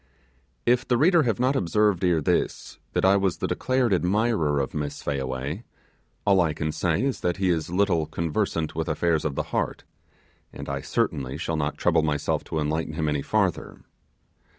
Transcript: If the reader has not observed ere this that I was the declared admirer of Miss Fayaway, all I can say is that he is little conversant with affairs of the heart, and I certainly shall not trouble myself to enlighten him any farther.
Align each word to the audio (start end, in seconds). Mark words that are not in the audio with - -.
If 0.65 0.87
the 0.87 0.97
reader 0.97 1.21
has 1.29 1.39
not 1.39 1.55
observed 1.55 2.03
ere 2.03 2.21
this 2.21 2.79
that 2.93 3.05
I 3.05 3.17
was 3.17 3.37
the 3.37 3.45
declared 3.45 3.93
admirer 3.93 4.59
of 4.59 4.73
Miss 4.73 5.03
Fayaway, 5.03 5.63
all 6.25 6.41
I 6.41 6.53
can 6.55 6.71
say 6.71 7.03
is 7.03 7.19
that 7.19 7.37
he 7.37 7.51
is 7.51 7.69
little 7.69 8.07
conversant 8.07 8.73
with 8.73 8.89
affairs 8.89 9.25
of 9.25 9.35
the 9.35 9.43
heart, 9.53 9.83
and 10.51 10.67
I 10.67 10.81
certainly 10.81 11.37
shall 11.37 11.55
not 11.55 11.77
trouble 11.77 12.01
myself 12.01 12.43
to 12.45 12.57
enlighten 12.57 12.93
him 12.93 13.07
any 13.07 13.21
farther. 13.21 13.81